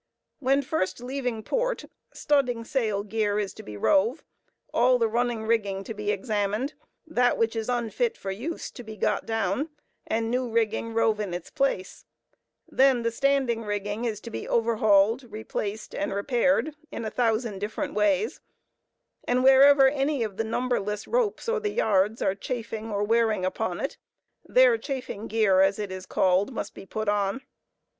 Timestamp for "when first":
0.39-0.99